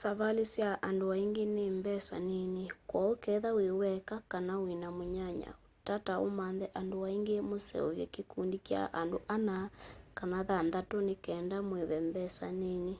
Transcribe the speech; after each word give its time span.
savali 0.00 0.44
sya 0.52 0.68
andũ 0.88 1.06
aingi 1.16 1.44
ni 1.56 1.66
mbesa 1.78 2.16
nini 2.30 2.64
kwooũ 2.88 3.14
ketha 3.22 3.50
wi 3.58 3.68
weka 3.80 4.16
kana 4.32 4.54
wina 4.64 4.88
mũnyanyaũ 4.96 5.58
tata 5.86 6.14
ũmanthe 6.26 6.66
andũ 6.80 6.98
angi 7.10 7.36
mũseovye 7.48 8.04
kikũndi 8.14 8.58
kya 8.68 8.82
andũ 9.00 9.18
ana 9.34 9.56
kana 10.18 10.38
thanthatũ 10.48 10.98
ni 11.06 11.14
kenda 11.24 11.58
mũive 11.68 11.98
mbesa 12.08 12.46
nini 12.60 12.94